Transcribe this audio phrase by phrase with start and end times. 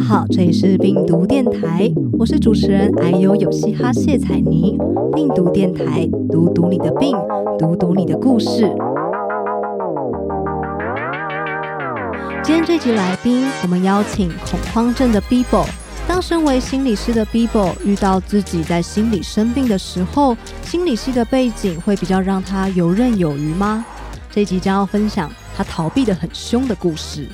[0.00, 4.78] 好，这里是病毒电台，我是主持人矮友有嘻哈谢彩妮。
[5.14, 7.16] 病毒电台，读读你的病，
[7.58, 8.74] 读读你的故事。
[12.42, 15.66] 今天这集来宾，我们邀请恐慌症的 Bibo。
[16.08, 23.84] 当身为心理师的 Bibo 遇到自己在心理生病的时候，心理系的背景会比较让他游刃有余吗？
[24.30, 27.28] 这集将要分享他逃避的很凶的故事。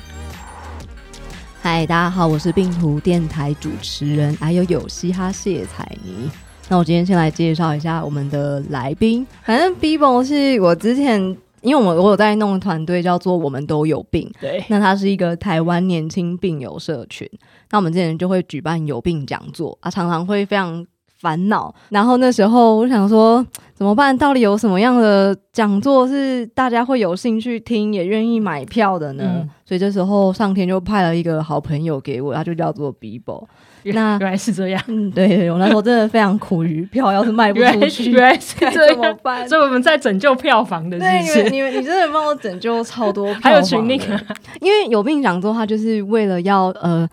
[1.69, 6.31] 嗨，大家好，我是病图电台主持人，还有有嘻哈谢彩妮。
[6.69, 9.27] 那我今天先来介绍一下我们的来宾。
[9.43, 11.19] 反正 Bibo 是我之前，
[11.59, 17.29] 因为我们我有在弄团队叫做“我们都有病”，对，那它是一个台湾年轻病友社群。
[17.69, 20.87] 那我们之前就会举办有病讲座啊，常常会非常
[21.19, 21.73] 烦恼。
[21.89, 24.17] 然后那时候我想说怎么办？
[24.17, 29.47] 到底有什么样的讲座是大家会有兴趣听，也愿意买票的呢？
[29.65, 33.45] 所以这时候上天就派了一个好朋友给我，他就叫做 Bibo。
[33.93, 39.47] 那原来是这样，嗯，对，我那时候真的非常苦于票要是卖不出去， 原来是这么办？
[39.47, 44.19] 所以我们在拯救票房的，对，你们你真的帮我拯救超多， 还有群那个，
[44.59, 47.07] 因为有病讲座，他就是为了要呃。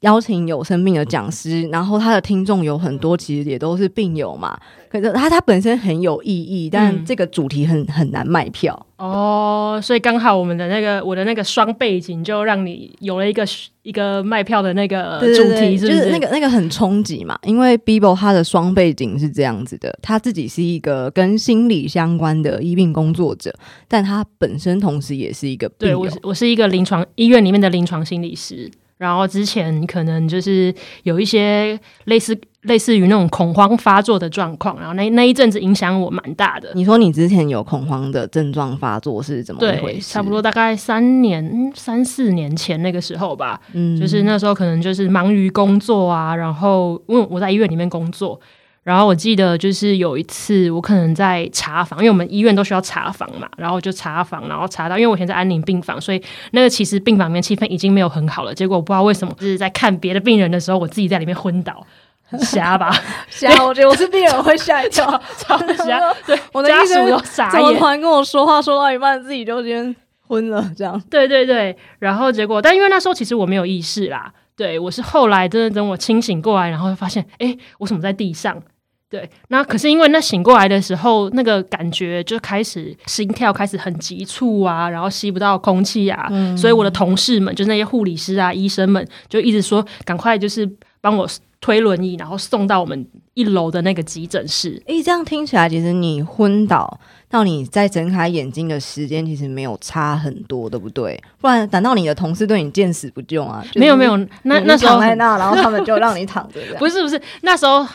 [0.00, 4.58] 邀请有生命的讲师，然后他的听众有很多，其实也都是病友嘛。
[4.90, 9.78] 可是他他本身很有意义，但这个主题很很难卖票哦。
[9.80, 13.46] 所以刚好我们的那个我的那个双背景，就让你有了一个
[13.82, 17.38] 一个卖票的那个主题，就是那个那个很冲击嘛。
[17.44, 23.54] 因为 Bibo 他的双背景是这样子的，他自己是一个跟心理相关的医病工作者，
[23.86, 28.68] 但他本身同时也是一个对我是我是一个临床医院里面的临床心理师。
[29.00, 30.72] 然后之前可能就是
[31.04, 36.70] 有一些类似类似于那种恐慌发作的状况，然后那那一阵子影响我蛮大的。
[36.74, 40.12] 你说你之前有恐慌的症状发作是怎么回事？
[40.12, 48.38] 差不多大概三年三四年前那个时候吧，嗯，就是那时候可能就是忙于工作啊，然后因为我在医院里面工作。
[48.82, 58.54] 然后我记得就是有一次，我可能在查房，因为我们医院都需要查房嘛，然后就查房，然后查到，因为我现在安宁病房，所以那个其实病房里面气氛已经没有很好了。
[58.54, 61.86] 结果我不知道为什么，就是在看别的病人的时候，我自己在里面昏倒，
[62.40, 62.90] 瞎吧？
[63.28, 63.50] 瞎？
[63.64, 66.00] 我觉得我是病人会吓一跳， 超瞎。
[66.26, 69.94] 对，我的家属都傻眼， 突然跟我说话说到一半，自己就先
[70.26, 70.98] 昏了，这样。
[71.10, 74.32] 对对对，然后结果，但因为那时候其实我没有意识啦。
[74.60, 78.62] 对，我是后来真的等我清醒过来，然后发现，哎，我怎么在地上？
[79.08, 90.70] 对，那可是因为那醒过来的时候，那个感觉就开始心跳开始很急促啊，然后吸不到空气啊，所以我的同事们，就是那些护理师啊、医生们，就一直说赶快就是
[91.00, 91.26] 帮我
[91.60, 94.82] 推轮椅，然后送到我们一楼的那个急诊室。
[94.86, 96.98] 诶，这样听起来，其实你昏倒。
[97.28, 101.22] 到你再睁开眼睛的时间，其实没有差很多，对不对？
[101.40, 103.64] 不然，难道你的同事对你见死不救啊？
[103.76, 106.60] 没有没有，那那时候躺在那，然后他们就让你躺着。
[106.76, 107.86] 不是不是，那时候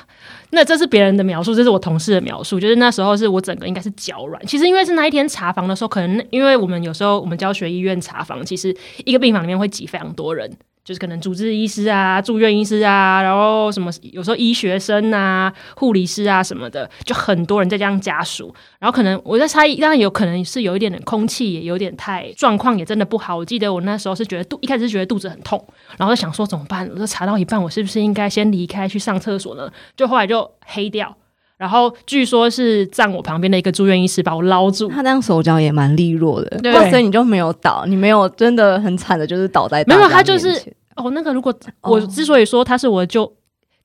[0.51, 4.41] 那这是别人的描述，这是我同事的描述，就是那时候是我整个应该是脚软。
[4.47, 8.73] 其实因为是那一天查房的时候，可能因为我们有时候我们教学医院查房，其实
[9.03, 10.49] 一个病房里面会挤非常多人。
[10.85, 18.53] 就是可能主治医师啊、住院医师啊，然后什么有时候医学生啊、护理师啊什么的，就很多人在这样家属。
[18.79, 23.35] 然后可能我在猜，当然有可能是有一点点空气也有点太状况也真的不好。
[23.35, 26.87] 我记得我那时候是觉得肚一开始是觉得肚子很痛，然后就想说怎么办？
[26.93, 29.67] 我说查到一半，我是不是应该先离开去上厕所呢？
[29.97, 31.17] 就后来就黑掉。
[31.57, 36.89] 然后据说是站我旁边的一个住院医师把我捞住，他那样手脚也蛮利落的，对。
[36.89, 40.49] 所以你就没有倒，你没有真的很惨的，就是倒在没有他就是
[40.95, 43.31] 哦，那个如果我之所以说他是我就。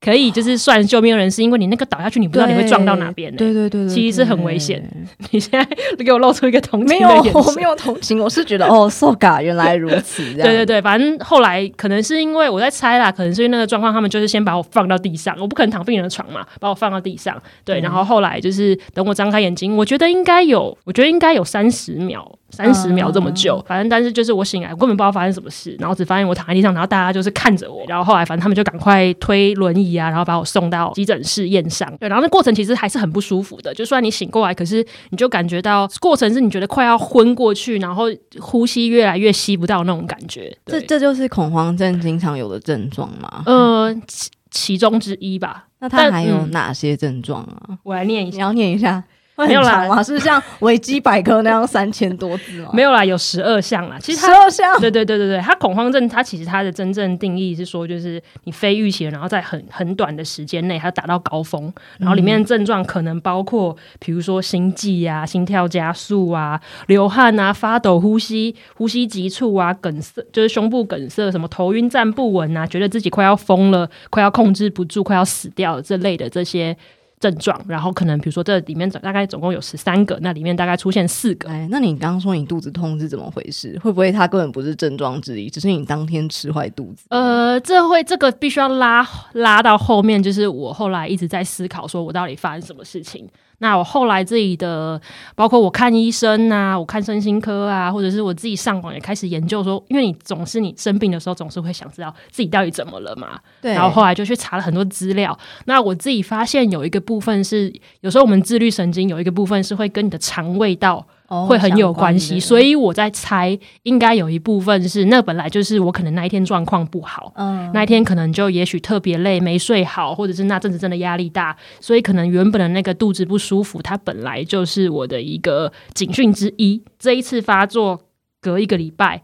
[0.01, 3.35] 可以，就是算救命人是，因为你那个倒下去，你不知道你会撞到哪边。
[3.37, 4.83] 对对对，其实是很危险。
[5.31, 10.25] 你现在给我露出一个同情的眼神，我没有同情，我是觉得哦，so ga，原来如此。
[10.35, 17.37] 对对对，反正后来可能是因为我在猜啦，可能是因为那个状况，他们就是先把我放到地上，我不可能躺病人的床嘛，把我放到地上。
[17.63, 22.39] 对，然后后来就是等我张开眼睛，我觉得应该有，我觉得应该有三十秒。
[22.51, 31.91] 三十秒这么久，反正但是就是我醒来，我根本不知道发生什么事，然后只发现我躺在地上，然后大家就是看着我，然后后来反正他们就赶快推轮椅啊，然后把我送到急诊室验伤。
[31.99, 38.05] 对，然后那过程其实还是很不舒服的，就算你醒过来，可是你就感觉到过程是你觉得快要昏过去，然后
[38.41, 40.57] 呼吸越来越吸不到那种感觉。
[40.67, 43.43] 这这就是恐慌症经常有的症状吗？
[43.47, 45.67] 呃，其其中之一吧。
[45.79, 47.79] 那它还有哪些症状啊？
[47.85, 49.03] 我来念一下，你要念一下。
[49.41, 50.03] 会没有啦很长吗？
[50.03, 52.71] 是像维基百科那样三千多字吗？
[52.73, 53.99] 没有啦，有十二项啦。
[54.01, 76.77] 其实十二项，对对对对对，它恐慌症，它其实它的真正定义是说，就是你非预期，然后在很很短的时间内，它达到高峰，然后里面的症状可能包括，比如说心悸啊、心跳加速啊、流汗啊、发抖、呼吸呼吸急促啊、梗塞，就是胸部梗塞，什么头晕站不稳啊，觉得自己快要疯了、快要控制不住、快要死掉了这类的这些。
[77.21, 83.79] 症状，然后可能比如说这里面大概总共有十三个，那里面大概出现四个，哎，那你刚刚说你肚子痛是怎么回事？
[83.81, 87.05] 会不会它根本不是症状之一，只是你当天吃坏肚子？
[87.11, 93.29] 呃，这会这个必须要拉拉到后面，就是我后来一直在思考，说我到底发生什么事情。
[93.61, 95.01] 那我后来自己的，
[95.35, 103.39] 包括我看医生啊，我看身心科啊，或者是我自己上网也开始研究说，因为你总是你生病的时候，总是会想知道自己到底怎么了嘛。
[103.61, 105.39] 对然后后来就去查了很多资料。
[105.67, 111.07] 那我自己发现有一个部分是，有时候我们自律神经有一个部分是会跟你的肠胃道哦
[111.47, 126.83] 会很有关系，所以以我在猜，应该有一部分是那本来就是我可能那一天状况不好，嗯，那一天可能就也许特别累，没睡好，或者是那阵子真的压力大，所以可能原本的那个肚子不舒服，它本来就是我的一个警讯之一。
[126.99, 128.01] 这一次发作，
[128.41, 129.23] 隔一个礼拜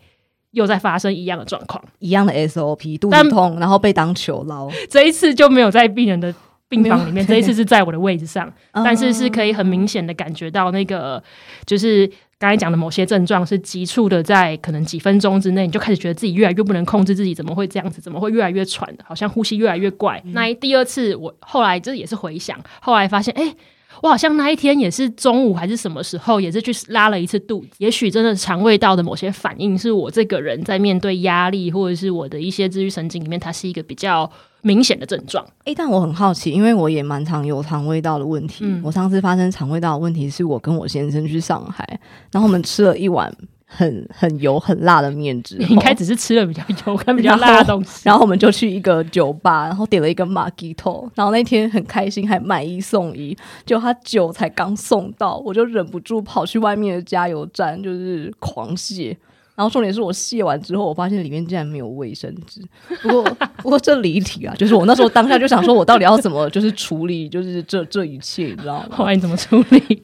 [0.52, 6.32] 又在发生一样的状况，一样的 SOP，肚但子痛，然后被当球捞，这一次就没有在病人的
[6.68, 11.22] 病房里面，这一次是在我的位置上， 但是是可以以很明显的感觉到那个
[11.64, 12.10] 就是。
[12.38, 17.98] 刚才讲的某些症状是急促的，在可能几分钟之内，你就开始觉得自己越来越不能控制自己，怎么会这样子？
[17.98, 18.86] 怎么会越来越喘？
[19.02, 20.22] 好像呼吸越来越怪。
[20.26, 23.54] 那一第二次，我后来这也是回想，后来发现，哎、
[24.02, 27.68] 我好像那一天也是中午还是什么时候，也是去拉了一次肚子。
[27.78, 34.30] 也许真的肠胃道的某些反应，是我这个人在面对压力或者是我的一些自律神经里面，它是一个比较
[34.62, 35.44] 明显的症状。
[35.64, 38.64] 诶、但我很好奇，因为我也蛮常有肠胃道的问题。
[38.64, 41.98] 嗯我上次发生肠胃道的问题，是我跟我先生去上海，
[42.32, 43.32] 然后我们吃了一碗
[43.64, 48.02] 很很油很辣的面之后，你应该只是吃了比较油 跟比较辣的东西。
[48.04, 53.36] 然后我们就去一个酒吧，然后点了一个马吉托，然后那天很开心，还买一送一。
[53.64, 59.16] 就他酒才刚送到，我就忍不住跑去外面的加油站，就是狂泻。
[59.56, 62.60] 然后重点是我卸完之后，我发现里面竟然没有卫生纸。
[63.02, 63.24] 不过
[63.56, 68.88] 不过这离题啊，就是我那时候当下就想说，我到底要怎么就是处理，就是这这一切，你知道吗？
[68.90, 70.02] 后来你怎么处理？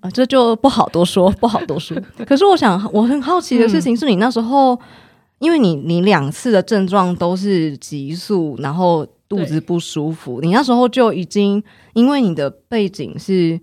[0.00, 1.96] 啊， 这就不好多说，不好多说。
[2.26, 4.78] 可是我想，我很好奇的事情是你那时候，
[5.38, 11.62] 因为你你两次的症状都是急速，然后肚子不舒服，你那时候就已经
[11.94, 13.58] 因为你的背景是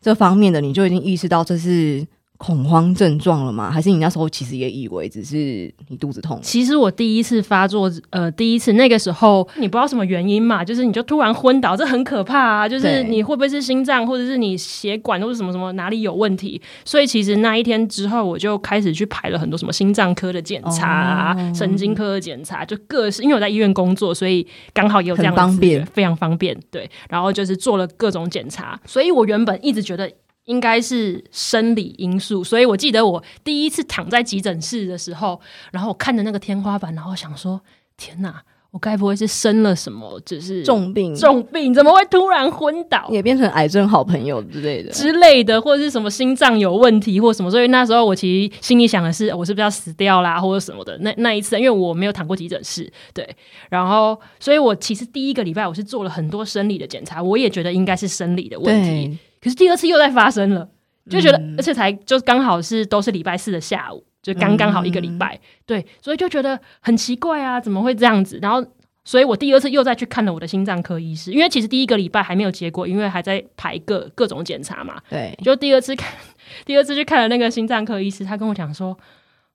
[0.00, 2.04] 这方面的，你就已经意识到这是
[2.38, 3.70] 恐慌症状了吗？
[3.70, 6.38] 还是你那时候其实也以为只是你肚子痛？
[6.42, 12.68] 其实我第一次发作，呃，第一次那个时候你不知道什么原因嘛，就是你就突然昏倒，这很可怕啊！
[12.68, 16.60] 就是你会不会是心脏，或者是你血管或者什么什么哪里有问题？
[16.84, 23.22] 所以其实那一天之后，我就开始去排了很多什么心脏科的检查啊、哦神经科的检查，就各式。
[23.22, 26.54] 因为我在医院工作，所以刚好也有这样的方便非常方便。
[26.70, 30.10] 对，然后就是做了各种检查，所以我原本一直觉得。
[30.46, 35.40] 应该是生理因素，所以我记得我第一次躺在急诊室的时候，
[35.70, 37.60] 然后我看着那个天花板，然后想说：
[37.96, 41.74] 天哪，我该不会是生了什么，只是重病，重病？
[41.74, 44.90] 怎么会突然昏倒也变成癌症好朋友之类的。
[44.90, 47.50] 之类的，或者是什么心脏有问题或什么？
[47.50, 50.96] 所以那时候我其实心里想的是，我是不是要死掉啦，或者什么的？
[50.98, 53.28] 那那一次，因为我没有躺过急诊室，对，
[53.68, 59.18] 然后所以我其实第一个礼拜我是做了很多生理的检查，我也觉得应该是生理的问题。
[59.40, 60.68] 对，可是第二次又在发生了，
[61.08, 68.38] 就觉得，嗯而且才就刚好是都是礼拜四的下午，就刚刚好一个礼拜，对，所以就觉得很奇怪啊，怎么会这样子？
[68.42, 68.64] 然后，
[69.04, 75.00] 所以我第二次又再去看了我的心脏科医师，因为其实第一个礼拜还没有结果，因为还在排各各种检查嘛。
[75.08, 76.12] 对，就第二次看，
[76.66, 78.98] 第二次去看了那个心脏科医师，他跟我讲说，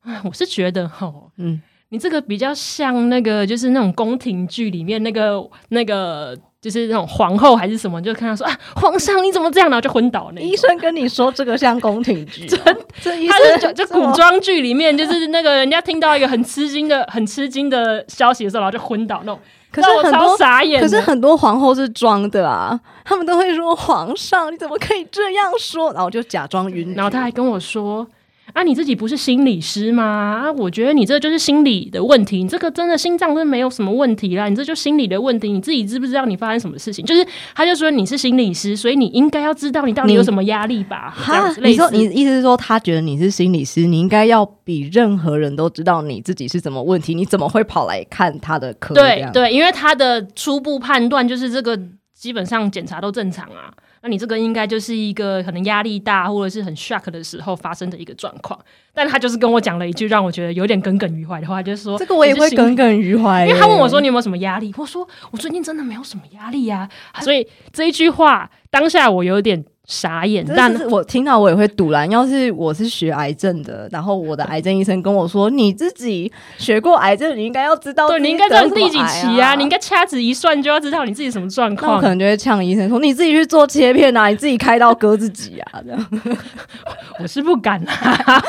[0.01, 12.59] 啊，我是觉得吼，嗯，你这个比较像那个，就是那种宫廷剧里面那个那个，就是那种皇后还是什么，就看到说啊，皇上你怎么这样，然后就昏倒那医生跟你说这个像宫廷剧、真
[13.01, 19.39] 这医他生就就古装剧里面，就是那个人家听到一个很吃惊的、 很吃惊的消息的时候，然后就昏倒那种。
[19.71, 26.93] 可是我超很多傻眼，可是很多皇后是装的啊，他们都会说皇上你怎么可以这样说，然后就假装晕。
[26.93, 28.05] 然后他还跟我说
[28.53, 30.03] ：“啊，你自己不是心理师吗？
[30.03, 37.05] 啊，我觉得你这就是心理的问题，你这个真的心脏真的没有什么问题啦，你这就心理的问题，你自己知不知道你发生什么事情？
[37.05, 41.13] 就是他就说你是心理师，所以你应该要知道你到底有什么压力吧？
[41.25, 48.93] 这样哈子，类似你说你意思是说他觉得你是心理师，你应该要比任何人都知道你自己是什么问题，你怎么会跑来看他的科？
[48.93, 51.79] 对对，因为他的初步判断就是这个
[52.13, 53.71] 基本上检查都正常啊。
[54.03, 58.59] 那你这个应该就是一个可能压力大或者是很 shock 的时候发生的一个状况。
[58.93, 66.89] 但他就是跟我讲了一句让我觉得有点耿耿于怀的话，就是说这个我也会耿耿于怀，因为他问我说你有没有什么压力，我说我最近真的没有什么压力呀。
[67.21, 69.63] 所以这一句话当下我有点。
[69.91, 72.09] 傻眼，但是我听到我也会堵拦。
[72.09, 86.07] 要是我是学癌症的，然后我的癌症医生跟我说：“你自己学过癌症，你应该要知道，对你应该知道第几期啊，你应该掐指一算就要知道你自己什么状况。”可能就会呛医生说：“你自己去做切片啊，你自己开刀割自己啊。”这样，
[87.19, 88.41] 我是不敢啊。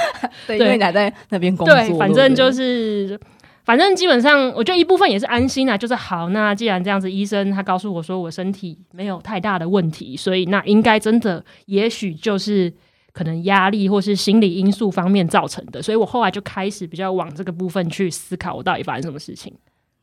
[0.46, 3.18] 对，因为你还在那边工作，对，反正就是。
[3.64, 6.30] 反正基本上，我觉得一部分也是安心啊，就是好。
[6.30, 12.72] 那既然这样子，医生他告诉我说我身体没有太大的问题，所以那应该真的，也许就是
[13.12, 15.80] 可能压力或是心理因素方面造成的。
[15.80, 19.54] 所以我后来就开始比较往这个部分去思考，我到底发生什么事情。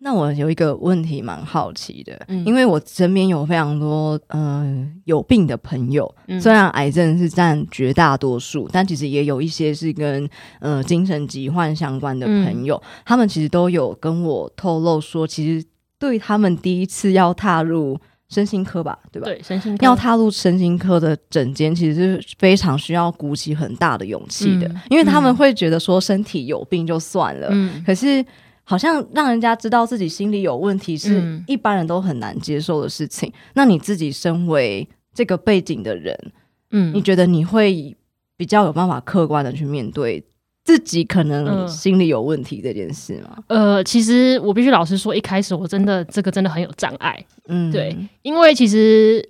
[0.01, 10.27] 那我有一个问题蛮好奇的，因为我身边有非常多嗯有病的朋友，虽然癌症是占绝大多数，但其实也有一些是跟
[10.61, 15.67] 呃精神疾患相关的朋友，他们其实都有跟我透露说，其实
[15.99, 19.25] 对他们第一次要踏入身心科吧，对吧？
[19.25, 27.51] 对，身心要踏入身心科的诊间，其实是非常需要鼓起很大的勇气的，因为他们会觉得说身体有病就算了，
[27.85, 28.25] 可是。
[28.69, 33.33] 好像让人家知道自己心里有问题，是一般人都很难接受的事情。
[33.55, 36.15] 那你自己身为这个背景的人，
[36.69, 37.97] 嗯，你觉得你会
[38.37, 40.23] 比较有办法客观的去面对
[40.63, 43.43] 自己可能心里有问题这件事吗？
[43.47, 49.27] 呃，其实我必须老实说，一开始我真的这个真的很有障碍，嗯，对，因为其实。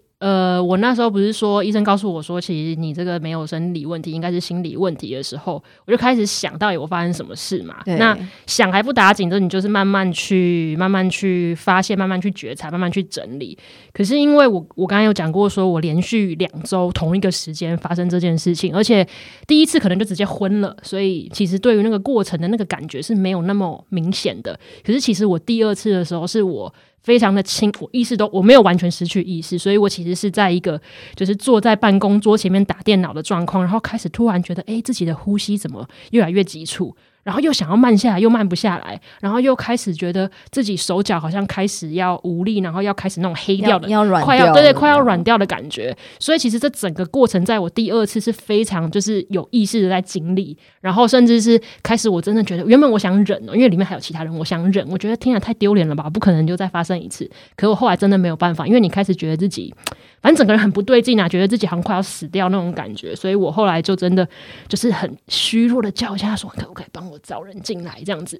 [0.60, 7.78] 呃，我那时候不是说医生告诉我说，其实你这个没有生理问题，应该是心理问题的时候，我就开始想到底我发生什么事嘛。
[7.86, 13.58] 那想还不打紧，这你就是慢慢去、慢慢去发现、慢慢去觉察、慢慢去整理。
[13.94, 19.08] 可是因为我我刚刚有讲过，说我连续两周同一个时间发生这件事情，而且
[19.48, 24.60] 第一次可能就直接昏了，所以其实对于那个过程的那个感觉是没有那么明显的。
[24.86, 26.74] 可是其实我第二次的时候是我。
[27.01, 30.79] 非常的清，我意识都我没有完全失去意识，所以我其实是在一个
[31.15, 36.96] 就是坐在办公桌前面打电脑的状况，然后开始突然觉得，哎，自己的呼吸怎么越来越急促。
[37.23, 45.95] 然后又想要慢下来，又慢不下来，然后又开始觉得自己手脚好像开始要无力，然后要开始那种黑掉的，要软，快要对对，快要软掉的感觉。
[46.19, 57.29] 所以其实这整个过程，在我第二次是非常就是有意识的在经历，然后甚至是开始我真的觉得，原本我想忍哦，因为里面还有其他人，我想忍，我觉得天啊太丢脸了吧，不可能就再发生一次。
[57.55, 59.73] 可我后来真的没有办法，因为你开始觉得自己。
[60.21, 64.27] 反正整个人很不对劲啊，觉得自己好像快要死掉那种感觉，所以我后来就真的
[64.67, 68.39] 就是很虚弱的叫一下，说可不可以帮我找人进来这样子。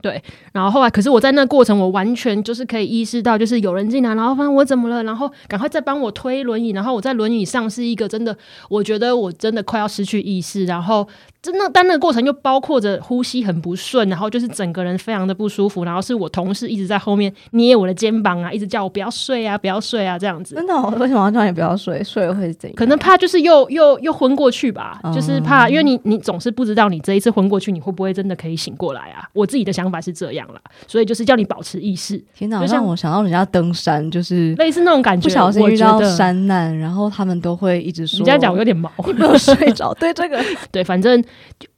[0.00, 0.22] 对，
[0.52, 8.36] 然后后来，可是我在那过程，我完全就是可以意识到，就是有人进来，然后发现我怎么了，然后赶快再帮我推轮椅，然后我在轮椅上是一个真的，
[8.68, 11.08] 我觉得我真的快要失去意识，然后。
[11.42, 20.54] 真的，但那个过程又包括着呼吸很不顺，然后就是整个人非常的不舒服，然后是我同事一直在后面捏我的肩膀啊，一直叫我不要睡啊，不要睡啊，这样子。
[20.54, 20.80] 真的？
[21.00, 22.02] 为什么要叫你不要睡？
[22.04, 22.76] 睡了会怎样？
[22.76, 29.28] 可能怕就是又又又昏过去吧，就是怕，因为你你总是不知道你这一次昏过去，你会不会真的可以醒过来啊？
[29.32, 32.22] 我自己的想法是这样啦，所以就是叫你保持意识。
[32.36, 39.92] 天哪，让我想到人家登山，就是类似那种感觉，不小心遇到山难，然后他们都会一直说，你这样讲我有点毛， 没有睡着。
[39.94, 41.20] 对这个， 对，反正。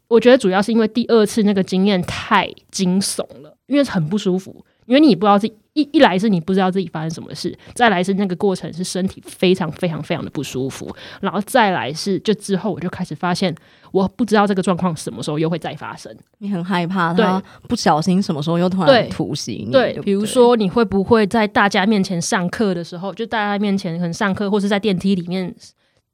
[0.09, 13.53] 我觉得主要是因为第二次那个经验太惊悚了，因为很不舒服，因为你不知道自己一一来是你不知道自己发生什么事，再来是那个过程是身体非常非常非常的不舒服，然后再来是就之后我就开始发现，
[13.91, 17.27] 我不知道这个状况什么时候又会再发生，你很害怕，对，
[17.67, 25.53] 不小心什么时候又突然突袭你，对，比如说你会不会在大家面前上课的时候，就大家面前可能上课或是在电梯里面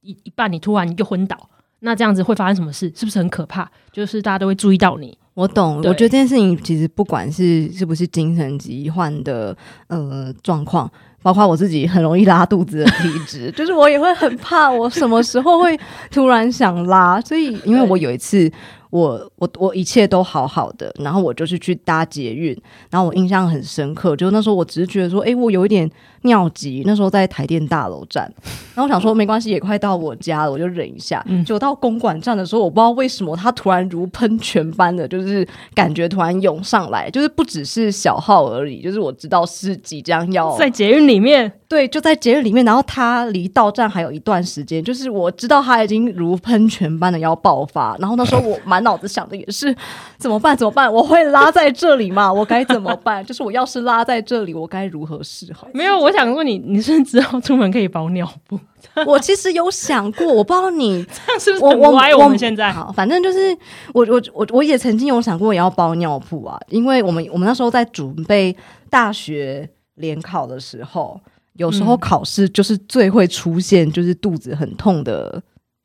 [0.01, 1.51] 一一半你突然就昏倒。
[1.81, 2.93] 那这样子会发生什么事？
[2.95, 3.71] 是不是很可怕？
[3.93, 5.17] 就是大家都会注意到你。
[5.35, 9.57] 我懂，我觉得这件事情其实不管是是不是精神疾患的
[9.89, 10.91] 呃状况，
[11.23, 15.79] 包括我自己很容易拉肚子的体质， 就是我也会很怕，我什么时候会
[16.11, 17.21] 突然想拉。
[17.21, 18.51] 所以，因为我有一次。
[18.91, 22.57] 我我我一切都好好的，然后我就是去搭捷运，
[22.91, 25.89] 然后我印象很深刻，就那时候我只是觉得说，哎，我有一点
[26.23, 28.25] 尿急，那时候在台电大楼站，
[28.75, 31.25] 然后我想说没关系，也快到我家了，我就忍一下。
[31.47, 49.75] 就到公馆站的时候，我不知道为什么它突然如喷泉般的，就是感觉突然涌上来，就是不只是小号而已，就是我知道是即将要在捷运里面，对，就在捷运里面，然后他离到站还有一段时间，就是我知道他已经如喷泉般的要爆发，然后那时候我满脑子想的也是
[50.17, 50.57] 怎么办？
[50.57, 50.91] 怎么办？
[50.91, 52.33] 我会拉在这里吗？
[52.33, 53.25] 我该怎么办？
[53.25, 55.69] 就是我要是拉在这里，我该如何是好？
[55.75, 58.59] 没有，我想问你，你是知道出门可以包尿布？
[59.07, 62.15] 我其实有想过，我不知道你 这样是不是很歪？
[62.15, 63.55] 我们现在好，反正就是
[63.93, 68.57] 我我我我也曾经有想过也要包尿布啊，因为我们我们那时候在准备
[68.89, 71.21] 大学联考的时候，
[71.55, 75.41] 有时候考试就是最会出现就是肚子很痛的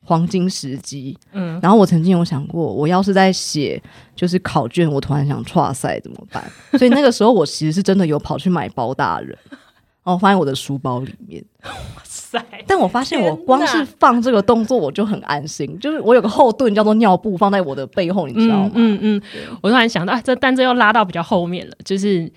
[0.06, 1.18] 黄金时机。
[1.32, 3.82] 嗯，然后我曾经有想过，我要是在写
[4.14, 6.42] 就是考卷，我突然想跨赛怎么办？
[6.78, 9.36] 所以那个时候我其实是真的有跑去买包大人。
[10.04, 11.44] 然后，放在我的书包里面。
[11.64, 11.70] 哇
[12.04, 12.40] 塞！
[12.64, 15.76] 但我发现我光是放这个动作，我就很安心。
[15.80, 18.70] 就是我有个后盾叫做尿布，放在我的背后，你知道吗？
[18.76, 19.22] 嗯嗯。
[19.60, 22.30] 我突然想到，啊，这但这又拉到比较后面了，就是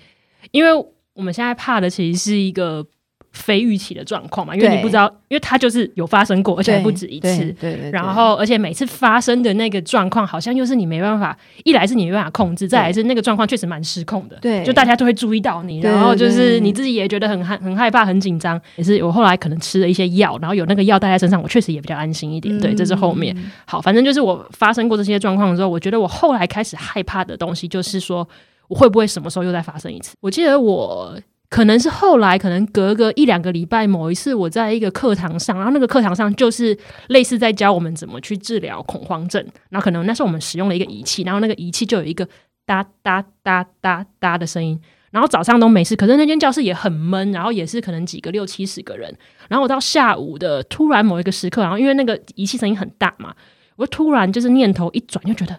[0.50, 0.72] 因为
[1.12, 2.84] 我们现在怕的其实是一个。
[3.32, 7.38] 非预期的状况嘛，因为你不知道，因为它就是有发生过，而且还不止一次。
[7.60, 7.90] 对对。
[7.92, 14.36] 然后，而且每次发生的那个状况，好像又是你没办法，一来是你没办法控制，再来是那个状况确实蛮失控的。
[14.40, 14.64] 对。
[14.64, 18.60] 就大家都会注意到你，然后就是你自己也觉得很害很害怕、很紧张。
[18.76, 22.58] 也是我后来可能吃了一些药，然后有那个药带在身上，我确实也比较安心一点。
[22.58, 23.36] 对，这是后面。
[23.64, 28.28] 好，反正就是我发生过这些状况之后，我觉得我后来开始害怕的东西，就是说
[28.66, 30.16] 我会不会什么时候又再发生一次？
[30.20, 31.16] 我记得我。
[31.50, 36.78] 可能是后来，可能隔个一两个礼拜，某一次我在一个课堂上，然后那个课堂上就是
[37.08, 39.44] 类似在教我们怎么去治疗恐慌症。
[39.68, 42.26] 然后可能那时候我们使用了一个仪器，然后那个仪器就有一个
[42.64, 44.80] 哒哒哒哒哒的声音。
[45.10, 49.12] 然后早上都没事，可是那间教室也很闷，然后也是可能几个六七十个人。
[49.48, 53.34] 然后我到下午的突然某一个时刻，然后因为那个仪器声音很大嘛，
[53.74, 55.58] 我突然就是念头一转，就觉得，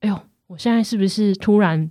[0.00, 1.90] 哎呦，我现在是不是突然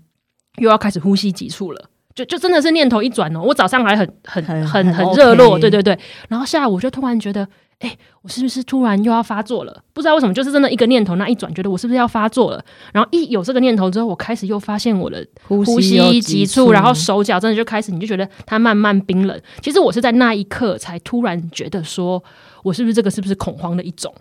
[0.58, 1.89] 又要开始呼吸急促了？
[2.16, 5.98] 就就真的是念头一转哦，我早上还很很很很热络，对对对，
[6.28, 7.48] 然后下午就突然觉得，
[7.80, 9.84] 哎，我是不是突然又要发作了？
[9.94, 12.62] 不知道为什么，就是真的一个念头那一转，觉得我是不是要发作了？
[12.92, 19.42] 然后一有这个念头之后，我开始又发现我的呼吸急促，然后手脚真的就开始，你就觉得它慢慢冰冷。
[19.62, 22.22] 其实我是在那一刻才突然觉得，说
[22.64, 24.14] 我是不是这个是不是恐慌的一种？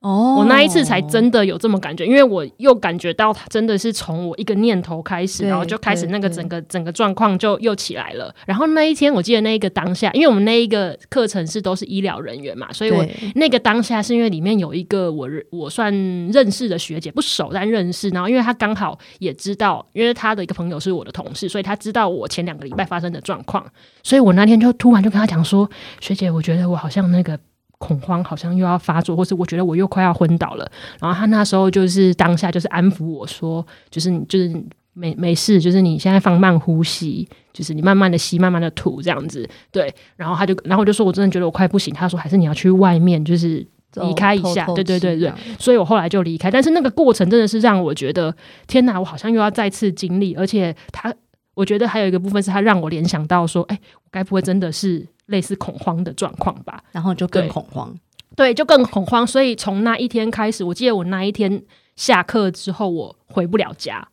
[0.00, 8.34] 哦，我那一次才真的有这么感觉，因为我又感觉到他真的是从我一个念头开始，然后就开始那个整个整个状况就又起来了。
[8.46, 15.92] 然后那一天我记得那一个当下，因为我们那一个课程是都是医疗人员嘛，所以我那个当下是因为里面有一个我我算
[16.28, 23.62] 认识的学姐，不熟但认识，然后因为她刚好也知道，因为她的一个朋友是我的同事，所以她知道我前两个礼拜发生的状况，
[24.02, 25.68] 所以我那天就突然就跟他讲说，
[26.00, 27.38] 学姐，我觉得我好像那个。
[27.80, 30.70] 恐慌好像又要发作，或是我觉得我又快要昏倒了。
[31.00, 34.54] 然后他那时候就是当下就是安抚我说，就是你就是
[34.92, 39.48] 没没事，就是你现在放慢呼吸，就是你慢慢的吸，慢慢的吐这样子。
[39.72, 41.92] 对，然后他就然后我就说我真的觉得我快不行。
[41.94, 44.66] 他说还是你要去外面，就是离开一下。
[44.66, 46.50] 对对对对，所以我后来就离开。
[46.50, 48.34] 但是那个过程真的是让我觉得
[48.66, 50.34] 天哪，我好像又要再次经历。
[50.34, 51.14] 而且他，
[51.54, 55.06] 我觉得还有一个部分是他让我联想到说，哎，我该不会真的是。
[55.30, 57.94] 类似恐慌的状况吧，然后就更恐慌，
[58.34, 59.24] 对，就更恐慌。
[59.24, 61.62] 所以从那一天开始，我记得我那一天
[61.94, 64.08] 下课之后，我回不了家，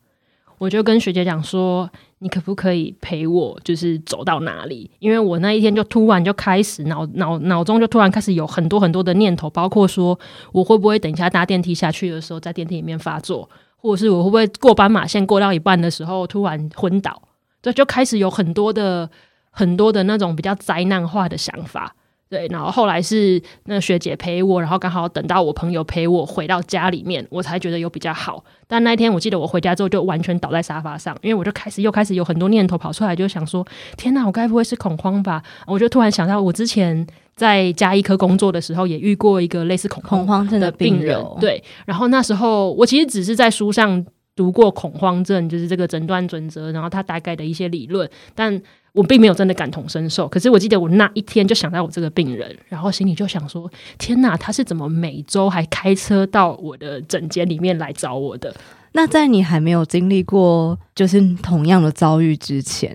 [0.58, 10.16] 我就跟学姐讲说：“你可不可以陪我，就是走到哪里？”因为我那一天就突然就开始脑脑脑中就突然开始有很多很多的念头，包括说
[10.52, 17.22] 我会不会等一下搭电梯下去的时候，在电梯里面发作，或者是我会不会过斑马线过到一半的时候突然昏倒？
[17.62, 19.08] 对，就开始有很多的。
[19.50, 21.92] 很多的那种比较灾难化的想法，
[22.30, 28.44] 对，然后后来是那学姐陪我，然后刚好等到我朋友陪我回到家里面，我才觉得有比较好。
[28.66, 35.42] 但那一天我记得我回家之后就完全倒在沙发上，因为我就开始又开始有很多念头跑出来，就想说：天哪，我该不会是恐慌吧？
[35.66, 41.64] 我就突然想到，我之前在加医科工作的时候也遇过一个类似恐恐慌症的病人，对。
[41.86, 44.04] 然后那时候我其实只是在书上
[44.36, 48.62] 读过恐慌症，就是这个诊断准则，然后他大概的一些理论，但。
[48.98, 58.52] 我并没有真的感同身受，可是我记得我那一天就想到我这个病人，然后心里就想说：天哪，他是怎么每周还开车到我的诊间里面来找我的？
[58.94, 62.92] 那在你还没有经历过就是同样的遭遇之前，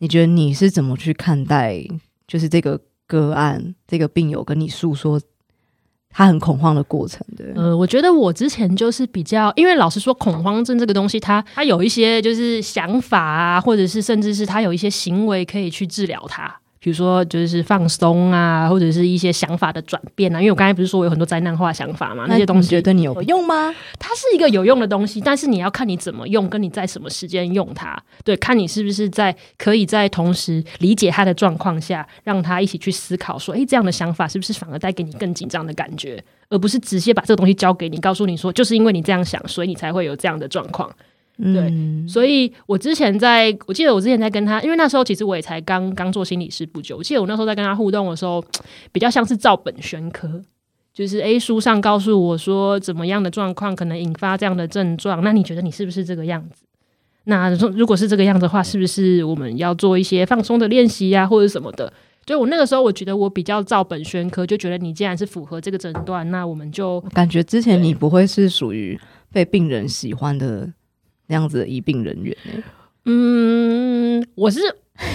[0.00, 1.82] 你觉得你是怎么去看待
[2.26, 5.18] 就是这个个案，这个病友跟你诉说？
[6.12, 7.52] 他很恐慌的过程，对。
[7.54, 16.59] 呃，我觉得我之前就是比较，因为老实说，恐慌症这个东西，它它有一些就是想法啊，或者是甚至是他有一些行为可以去治疗它。
[16.82, 20.40] 比如说就是放松啊，或者是一些想法的转变啊。
[20.40, 23.74] 因为我刚才不是说我有很多灾难化想法嘛，那些东西觉得你有用吗？
[23.98, 28.02] 它是一个有用的东西，但是你要看你怎么用，跟你在什么时间用它。
[28.24, 40.90] 对，看你是不是在可以在同时理解他的状况下，让他一起去思考，说，诶，这样的想法是不是反而带给你更紧张的感觉，而不是直接把这个东西交给你，告诉你说，就是因为你这样想，所以你才会有这样的状况。
[41.40, 41.72] 对，
[42.06, 46.98] 所以我之前在，我记得我之前在跟他，因为那时候其实我也才刚刚做心理师不久。
[46.98, 48.44] 我记得我那时候在跟他互动的时候，
[48.92, 50.42] 比较像是照本宣科，
[50.92, 56.64] 就是 A 书上告诉我说怎么样的状况可能引发这样的症状，那你觉得你是不是这个样子？
[57.24, 61.92] 那如果是这个样子的话，是不是我们要做一些放松的练习呀，或者什么的？
[62.26, 68.98] 所以我那个时候我觉得我比较照本宣科，就觉得你既然是符合这个诊断，那我们就感觉之前你不会是属于
[69.32, 70.70] 被病人喜欢的。
[71.30, 72.62] 那样子的医病人员呢？
[73.04, 74.60] 嗯，我是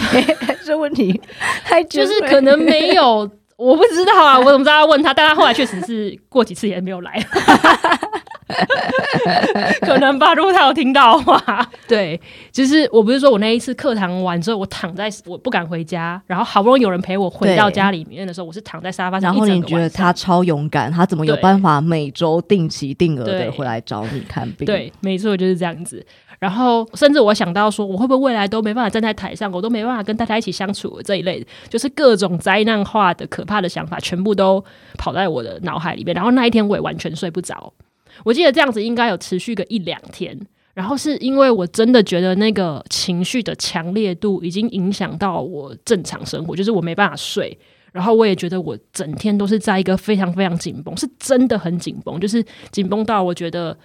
[0.65, 1.21] 这问题，
[1.61, 5.13] 还就是可能没有， 我不知道啊，我怎么知道要问他？
[5.13, 7.21] 但他后来确实是过几次也没有来。
[9.81, 12.19] 可能吧，如果他有听到的话， 对，
[12.51, 19.31] 就是我不是说我那一次课堂完之后，我躺在我不敢回家，然后好不容易有人陪我回到家里面的时候，我是躺在沙发上。
[19.31, 24.65] 然后你觉得他超勇敢，他怎么有办法每周定期定额的回来找你看病？
[24.65, 26.05] 对，没错，就是这样子。
[26.37, 34.63] 然后甚至我想到说，我会不会未来都没办法站在台上，我都没办法跟大家一起相处这一类，就是各种灾难化的可怕的想法，全部都
[34.97, 36.13] 跑在我的脑海里面。
[36.13, 37.73] 然后那一天我也完全睡不着。
[38.23, 40.39] 我记得这样子应该有持续个一两天，
[40.73, 47.57] 然后是因为我真的觉得那个情绪的强烈度已经影响到我正常生活，就是我没办法睡，
[47.91, 53.77] 然后我也觉得我整天都是在一个非常非常紧绷，是真的很紧绷，就是紧绷到我觉得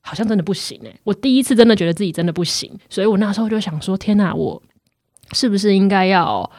[0.00, 4.62] 好像真的不行诶，我第一次真的觉得自己真的不行，所以我那时候就想说：天哪，我
[5.32, 6.50] 是不是应该要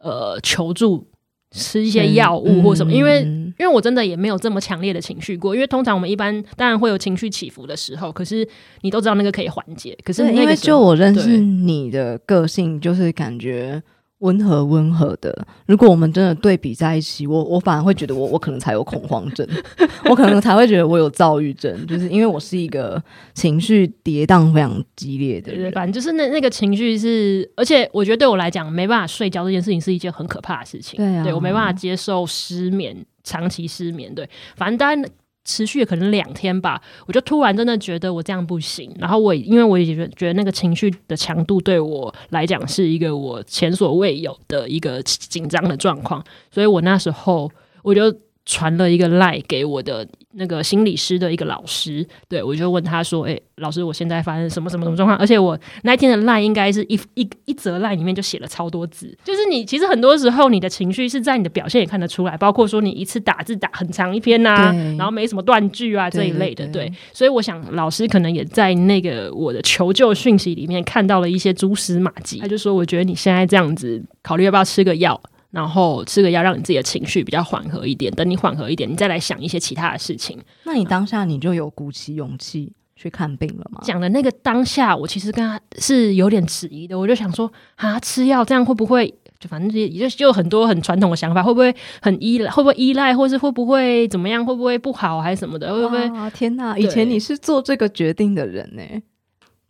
[0.00, 1.06] 呃求助？
[1.52, 3.22] 吃一些药物或什么，因为
[3.58, 8.46] 因为我真的也没有这么强烈的情绪过，因为通常我们一般当然会有情绪起伏的时候，可是
[8.80, 13.82] 你都知道那个可以缓解，可是因为就我认识你的个性，就是感觉。
[14.22, 19.46] 温和温和的，如果我们真的对比在一起，我我反而会觉得我我可能才有恐慌症，
[20.08, 23.02] 我可能才会觉得我有躁郁症，就是因为我是一个
[23.34, 25.70] 情绪跌宕非常激烈的人。
[25.72, 30.96] 反正就是那那个情绪是，而且我觉得对我来讲，没办法睡觉这件事情是一件很可怕的事情。
[30.96, 34.14] 对啊，对我没办法接受失眠，长期失眠。
[34.14, 35.04] 对，反正当然。
[35.44, 38.94] 持续可能两天吧，我就突然真的觉得我这样不行。
[38.98, 47.50] 然后我因为我也觉觉得那个情绪的强度对我来讲是一个我前所未有的一个紧张的状况，所以我那时候
[47.82, 50.06] 我就传了一个赖给我的。
[50.34, 55.14] 那个心理师的一个老师，对我就问他说：“哎，老师，我现在发生什么什么什么状况？
[55.18, 66.90] 而且我那一天的赖应该是一一一则赖里面就写了超多字，就是你其实很多时候你的情绪是在你的表现也看得出来，包括说你一次打字打很长一篇呐，然后没什么断句啊这一类的，对。
[67.12, 75.20] 所以我想老师可能也在那个我的求救讯息里面看到了一些蛛丝马迹，他就说：我觉得你现在这样子，考虑要不要吃个药。”
[75.52, 78.10] 然后吃个药，让你自己的情绪比较缓和一点。
[78.14, 80.36] 等你缓和一点，你再来想一些其他的事情。
[80.64, 83.80] 那你当下你就有鼓起勇气去看病了吗？
[83.84, 86.98] 讲的那个当下，我其实跟他是有点迟疑的。
[86.98, 92.50] 我就想说，啊，吃药这样会不会就反正也就就很多很传统的想法，会不会很依赖？
[92.50, 94.44] 会不会依赖，或是会不会怎么样？
[94.44, 95.74] 会不会不好还是什么的？
[95.74, 96.30] 会不会？
[96.30, 96.78] 天哪！
[96.78, 98.82] 以前你是做这个决定的人呢。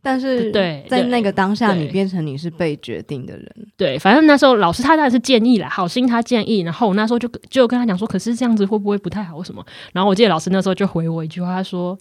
[0.02, 3.46] 但是，对，在那个当下，你变成你是被决定的人。
[3.76, 9.42] 对，反正那时候老师他当然是建议了，好心他建议，然后我那时候就就跟他讲说，可是这样子会不会不太好？
[9.42, 9.64] 什么？
[9.92, 11.96] 然后我记得老师那时候就回我一句话，他说：“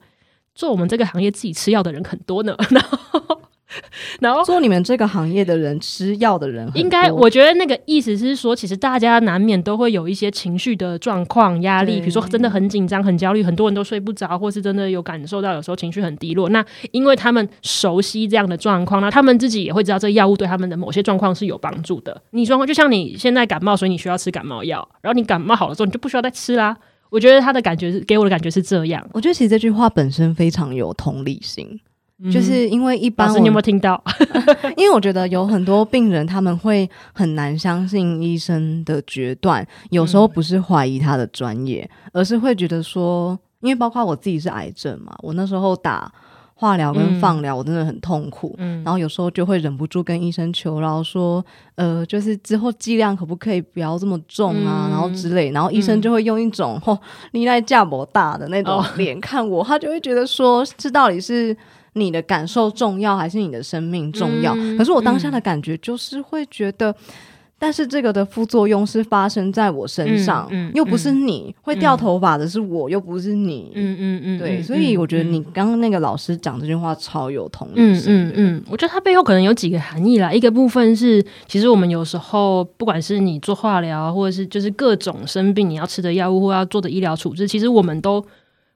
[0.56, 2.56] 做我们这个行业自己吃药的人很多呢。
[2.72, 3.42] ”然后。
[4.20, 16.50] 然后做你们这个行业的人，吃药的人，应该我觉得那个意思是说，其实大家难免都会有一些情绪的状况、压力，比如说真的很紧张、很焦虑，很多人都睡不着，或是真的有感受到有时候情绪很低落。
[16.50, 22.22] 那因为他们熟悉这样的状况，那他们自己也会知道这个药物对他们的某些状况是有帮助的。
[22.32, 26.78] 你说就像你现在感冒，所以你需要吃感冒药，然后你感冒好了之后，你就不需要再吃啦。
[27.10, 29.06] 我觉得他的感觉是给我的感觉是这样。
[29.14, 31.80] 我觉得其实这句话本身非常有同理心。
[32.30, 34.04] 就是因为一般，你有没有听到？
[34.78, 46.14] 因为我觉得有很多病人他们会很难相信医生的决断，有时候不是怀疑他的专业，而是会觉得说，因为包括我自己是癌症嘛，我那时候打
[46.54, 56.96] 化疗跟放疗，我真的很痛苦，然后有时候就会忍不住跟医生求饶说，呃，就是之后剂量可不可以不要这么重啊，然后之类，然后医生就会用一种“嚯，
[57.32, 61.58] 你来价博大的那种脸看我”，他就会觉得说，这到底是。
[61.94, 64.56] 你的感受重要还是你的生命重要？
[64.78, 66.96] 可是我当下的感觉就是会觉得，
[67.60, 73.72] 但是这个的副作用是发生在我身上，嗯嗯又不是你、会掉头发的是我，又不是你。
[73.76, 78.28] 嗯嗯嗯，对，嗯所以我觉得嗯你刚刚那个老师讲这句话超有同理嗯心嗯。
[78.30, 80.32] 嗯嗯，我觉得它背后可能有几个含义啦。
[80.32, 88.26] 一个部分是，其实我们有时候不管是你做化疗，或者是就是各种生病你要吃的药物或要做的医疗处置，其实我们都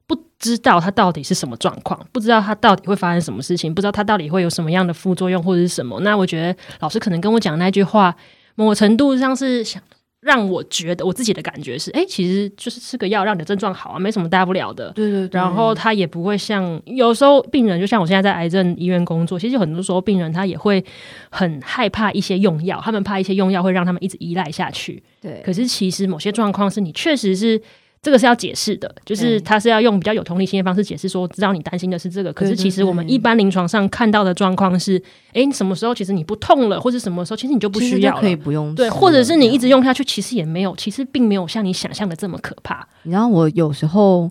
[0.08, 6.00] 不知道它到底是什么状况，不知道它到底会发生什么事情，不知道它到底会有什么样的副作用或者是什么。
[6.02, 8.16] 那我觉得老师可能跟我讲那句话，
[8.56, 9.82] 某程度上是想。
[10.22, 14.92] 让我觉得我自己的感觉是，哎、其实就是吃个药让你的症状好啊，没什么大不了的。
[14.94, 20.84] 对对对，然后他也不会像有时候病人，就像我现在在癌症医院工作，其实很多时候病人他也会
[21.30, 25.04] 很害怕一些用药，他们怕一些用药会让他们一直依赖下去。
[25.22, 27.62] 对，可是其实某些状况是你确实是。
[28.06, 29.42] 这个是要解释的，就是对。
[29.42, 35.02] 他是要用比较有同理心的方式解释，说知道你担心的是这个，可是其实我们一般临床上看到的状况是，
[35.34, 38.22] 诶，你什么时候其实你不痛了，或者什么时候其实你就不需要了。
[38.22, 42.88] 可以不用对，或者是你一直用下去，其实也没有，其实并没有像你想象的这么可怕。
[43.02, 44.30] 你知道我有时候，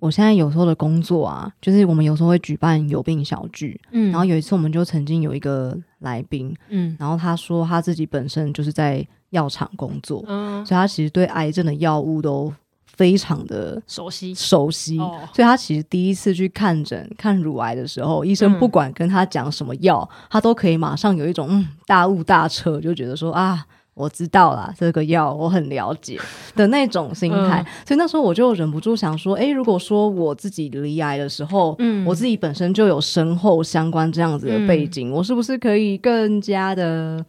[0.00, 4.10] 我现在有时候的工作啊，就是我们有时候会举办有病小聚，嗯。
[4.10, 6.94] 然后有一次我们就曾经有一个来宾，嗯。
[7.00, 12.52] 然后他说他自己本身就是在药厂工作，嗯，所以他其实对癌症的药物都
[12.96, 14.34] 非常的熟悉。
[14.34, 14.98] 熟悉。
[14.98, 18.58] 哦，所以他其实第一次去看诊看乳癌的时候，医生嗯。
[18.58, 23.66] 不管跟他讲什么药，他都可以马上有一种嗯大悟大彻，就觉得说啊。
[23.96, 26.20] 我知道啦，这个药我很了解
[26.54, 27.66] 的那种心态，嗯。
[27.86, 32.04] 所以那时候我就忍不住想说，诶，如果说我自己离癌的时候，嗯。
[32.04, 37.24] 我自己本身就有身后相关这样子的背景，我是不是可以更加的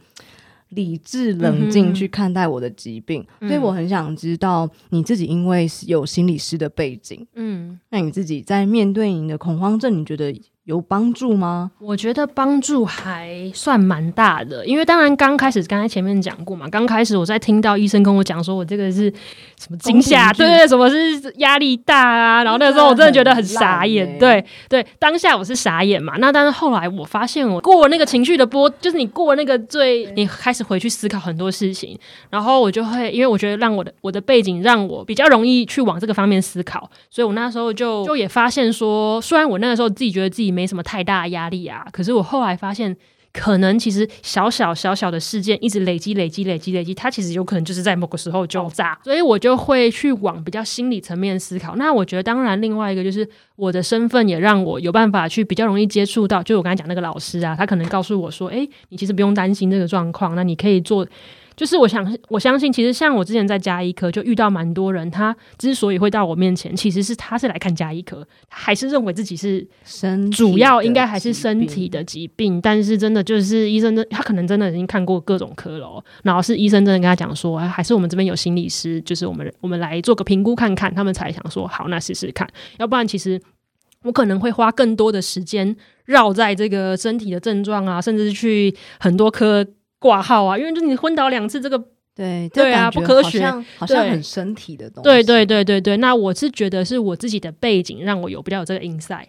[0.69, 3.25] 理智冷静去看待我的疾病？
[3.39, 3.47] 嗯。
[3.47, 10.34] 所以我很想知道你自己，因为有心理师的背景，嗯，那你自己在面对你的恐慌症，你觉得
[10.67, 11.71] 有帮助吗？
[11.80, 19.10] 我觉得帮助还算蛮大的，因为当然刚开始，刚才前面讲过嘛，刚开始我在听到医生跟我讲说我这个是
[19.58, 31.97] 什么惊吓，对对，什么是压力大啊，然后那个时候我真的觉得很傻眼，对对，当下我是傻眼嘛，那但是后来我发现我过了那个情绪的波，就是你过了那个最，你开始回去思考很多事情，
[32.30, 42.97] 然后我就会，因为我觉得让我的我的背景让我比较容易去往这个方面思考，所以我那时候就就也发现说，虽然我那个时候自己觉得自己没什么太大压力啊，可是我后来发现。
[43.33, 51.75] 可能其实小小小小的事件一直累积累积累积累积，它其实有可能就是在某个时候就炸，所以我就会去往比较心理层面思考。
[51.75, 61.05] 那我觉得，当然另外一个就是我的身份也让我有办法去比较容易接触到，就我刚才讲那个老师啊，他可能告诉我说，诶，你其实不用担心这个状况，那你可以做。
[61.57, 75.87] 就是我想，我相信，其实像我之前在加医科就遇到蛮多人，他之所以会到我面前，其实是他是来看加医科，他还是认为自己是身主要应该还是身体的疾病，但是真的就是医生的，他可能真的已经看过各种科了。
[75.87, 83.41] 哦、然后是医生真的跟他讲说，哎，还是我们这边有心理师，就是我们我们来做个评估看看，他们才想说好，那试试看，要不然其实
[84.03, 89.65] 我可能会花更多的时间绕在这个身体的症状啊，甚至是去很多科
[89.99, 91.83] 挂号啊，因为就是你昏倒两次，这个
[92.15, 93.39] 对对啊不科学。
[93.39, 95.10] 好像好像很身体的东西。
[95.10, 99.27] 对对对对对，那我是觉得是我自己的背景让我有比较有这个 insight，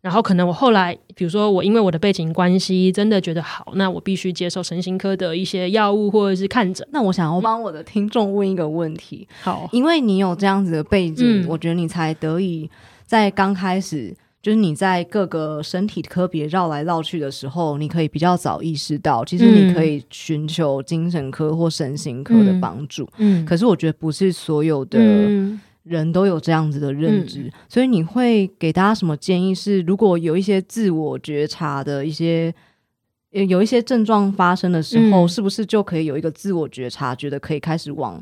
[0.00, 6.86] 然后可能我后来，比如说我因为我的背景关系，真的觉得好，那我必须接受神经科的一些药物或者是看诊。
[6.92, 11.46] 那我想要帮我的听众 问一个问题，好，因为你有这样子的背景，嗯。
[11.48, 12.70] 我觉得你才得以
[13.04, 23.08] 在刚开始，就是你在各个身体科别绕来绕去的时候，你可以比较早意识到，其实你嗯可以寻求精神科或身心科的嗯帮助。
[23.18, 29.80] 嗯，可是我觉得不是所有的嗯人都有这样子的认知，所以你会给大家什么建议是？
[29.82, 32.54] 如果有一些自我觉察的一些。
[33.30, 38.18] 呃有一些症状发生的时候，嗯是不是就可以有一个自我觉察，觉得可以开始往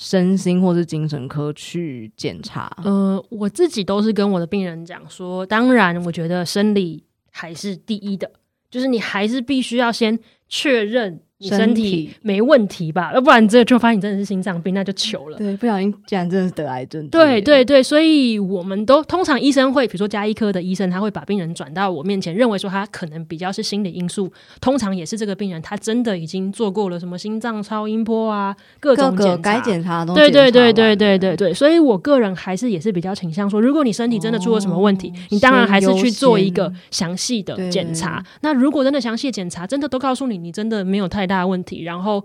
[0.00, 2.70] 身心或是精神科去检查？
[2.84, 8.30] 呃，我自己都是跟我的病人讲说，当然，我觉得生理还是第一的，
[8.70, 10.16] 就是你还是必须要先
[10.48, 12.10] 确认你身体。
[12.22, 15.38] 没问题吧，要不然这就发现你真的是心脏病，那就糗了。
[15.38, 17.06] 对，不小心竟然真的是得癌症。
[17.08, 17.64] 对对。
[17.68, 29.36] 对，所以我们都通常医生会，比如说加医科的医生，他会把病人转到我面前，认为说他可能比较是心理因素，通常也是这个病人他真的已经做过了什么心脏超音波啊，各种检查。
[29.36, 38.24] 该检查的都对对对对对对对，所以我个人还是也是比较倾向说，如果你身体真的出了什么问题，哦你当然还是去做一个详细的检查。
[38.40, 42.24] 那如果真的详细的检查真的都告诉你你真的没有太大问题，然后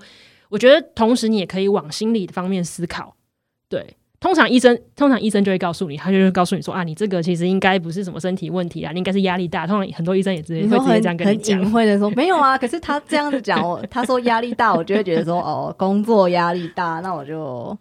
[0.50, 3.14] 我觉得同时你也可以往心理方面思考，
[3.70, 3.98] 对。
[4.20, 9.68] 通常医生通常医生就会告诉你，他就会告诉你说啊，你这个其实应该不是什么身体问题啊，你应该是压力大。
[9.68, 12.58] 通常很多医生也直接会直接这样跟你讲，隐晦的说没有啊。
[12.58, 17.78] 可是他这样子讲，我他说压力大，我就会觉得说哦，工作压力大，那我就。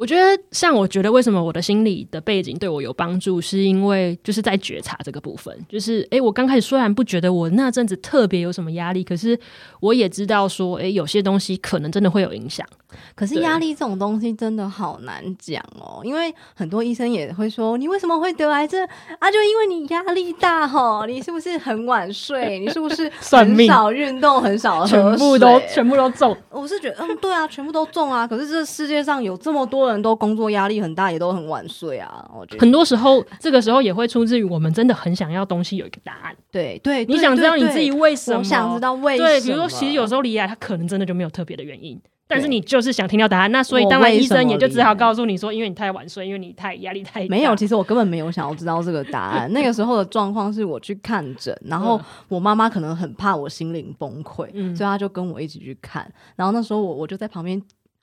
[0.00, 5.54] 我觉得，像我觉得，为什么我的心理的背景对我有帮助，是因为就是在觉察这个部分。
[5.68, 9.38] 就是，哎，我刚开始虽然不觉得我那阵子特别有什么压力，可是
[9.80, 12.66] 我也知道说，哎，有些东西可能真的会有影响。
[13.14, 18.82] 可是压力这种东西真的好难讲哦，因为很多医生也会说，你为什么会得癌症
[19.18, 19.30] 啊？
[19.30, 22.58] 就因为你压力大吼，你是不是很晚睡？
[22.58, 24.98] 你是不是 很少运动，很少喝水？
[24.98, 26.34] 全部都全部都中。
[26.48, 28.26] 我是觉得，嗯，对啊，全部都中啊。
[28.26, 32.24] 可是这世界上有这么多人都工作压力很大，也都很晚睡啊。
[32.34, 36.36] 我觉得很多时候，这个时候也会出自于我们真的很想要东西有一个答案。
[36.50, 38.42] 对对，你想知道你自己为什么？
[38.42, 39.28] 想知道为什么？
[39.28, 42.00] 对，比如说，其实有时候离癌，他可能真的就没有特别的原因。
[42.32, 47.28] 但是你就是想听到答案，那所以当然医生也就只好告诉你说，因为你太晚睡，因为你太压力太大。
[47.28, 49.50] 没有，其实我根本没有想要知道这个答案。
[49.52, 56.08] 那个时候的状况是我去看诊，然后我妈妈可能很怕我心灵崩溃，所以她就跟我一起去看。
[56.36, 57.60] 然后那时候我我就在旁边。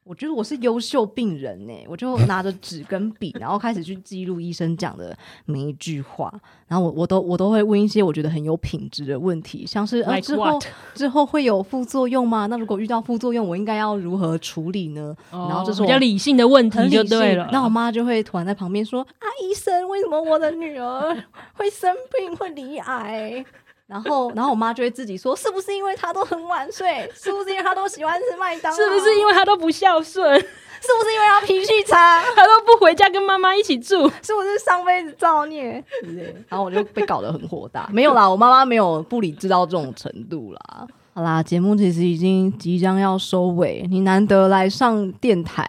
[0.08, 5.16] 我觉得我是优秀病人呢，我就 拿着纸跟笔，然后开始去记录医生讲的
[5.46, 6.34] 每一句话，
[6.68, 10.60] 然后我我都我都会问一些我觉得很有品质的问题，像是呃之后
[10.94, 12.46] 之后会有副作用吗？
[12.48, 15.16] 那如果遇到副作用，我应该要如何处理呢？
[15.32, 17.50] 然后这是比较理性的问题就对了。
[17.52, 21.16] 那我妈就会突然在旁边说：“啊，医生，为什么我的女儿
[21.54, 23.46] 会生病，会离癌？”
[23.88, 27.10] 然后，然后我妈就会自己说：“是不是因为她都很晚睡？
[27.16, 28.78] 是不是因为她都喜欢吃麦当劳？
[28.78, 30.38] 是不是因为她都不孝顺？
[30.38, 32.22] 是不是因为她脾气差？
[32.36, 34.10] 她都不回家跟妈妈一起住？
[34.22, 35.82] 是不是上辈子造孽？”
[36.50, 37.90] 然后我就被搞得很火大。
[37.92, 40.88] 没有啦，我妈妈没有不理智到这种程度啦。
[41.14, 45.66] 好啦，节目其实已经即将要收尾，你难得来上电台，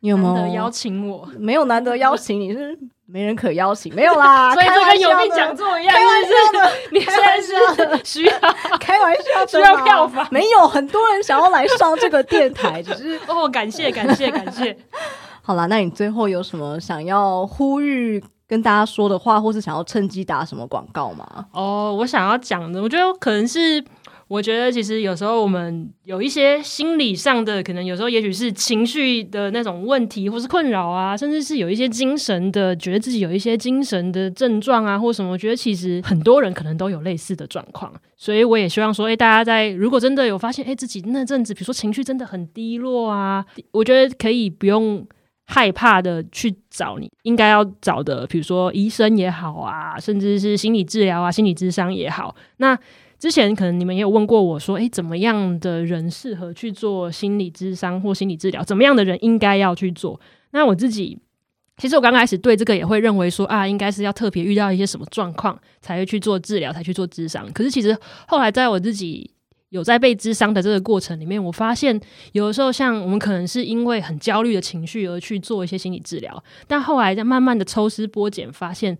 [0.00, 1.28] 你有没有邀请我？
[1.38, 2.78] 没有难得邀请你是。
[3.10, 5.96] 没人可邀请，没有啦， 所以就跟有病讲座一样。
[6.92, 8.32] 你现在是需要
[8.80, 10.26] 开玩笑，需要票房？
[10.30, 14.76] 没有，很多人想要来上这个电台， 只是哦，感谢感谢感谢。
[15.42, 21.46] 好啦，那你最后有什么想要呼吁跟大家说的话，或是想要趁机打什么广告吗？
[21.52, 23.84] 哦，我想要讲的，我觉得可能是。
[24.28, 35.32] 我觉得其实有时候我们有一些心理上的，可能有时候也许是情绪的那种问题，或是困扰啊，甚至是有一些精神的，觉得自己有一些精神的症状啊，或什么。
[35.32, 45.06] 我觉得其实很多人可能都有类似的状况，所以我也希望说，哎，大家在如果真的有发现，哎，自己那阵子，比如说情绪真的很低落啊，我觉得可以不用
[45.46, 52.78] 害怕的去找你应该要找的，比如说医生也好啊，甚至是心理治疗啊、心理智商也好，那。
[53.18, 58.62] 之前可能你们也有问过我说，诶，怎么样的人适合去做心理咨商或心理治疗？
[58.62, 60.20] 怎么样的人应该要去做？
[60.52, 61.18] 那我自己，
[61.76, 67.52] 其实我刚开始对这个也会认为说啊，应该是要特别遇到一些什么状况才会去做治疗，才去做智商。
[67.52, 67.96] 可是其实
[68.28, 69.28] 后来在我自己
[69.70, 72.00] 有在被智商的这个过程里面，我发现
[72.32, 78.96] 有的时候像我们可能是因为很焦虑的情绪而去做一些心理治疗，但后来在慢慢的抽丝剥茧，发现。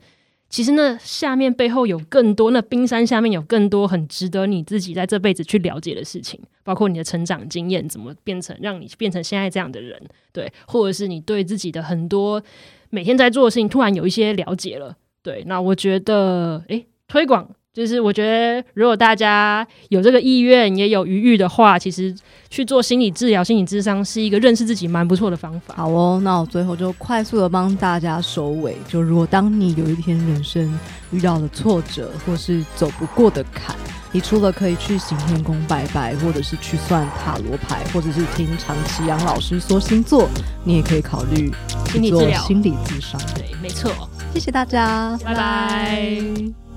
[0.48, 10.00] 其实那下面背后有更多，那冰山下面有更多很值得你自己在这辈子去了解的事情，包括你的成长经验，怎么变成让你变成现在这样的人，
[10.32, 12.42] 对，或者是你对自己的很多
[12.90, 17.50] 每天在做的事情突然有一些了解了，对，那我觉得，诶，推广。
[17.74, 22.12] 就是我觉得，如果大家有这个意愿，也有余裕的话，其实
[22.50, 25.74] 去做心理治疗、心理智商是一个认识自己蛮不错的方法。
[25.76, 28.76] 好哦，那我最后就快速的帮大家收尾。
[28.88, 30.76] 就如果当你有一天人生
[31.12, 33.76] 遇到了挫折，或是走不过的坎，
[34.10, 40.28] 你除了可以去行天宫拜拜，或者是去算塔罗牌，或者是听长崎阳老师说星座，
[40.64, 41.52] 你也可以考虑
[41.92, 43.20] 心理治疗、心理智商。
[43.36, 43.92] 对，没错。
[44.34, 46.67] 谢谢大家，拜拜。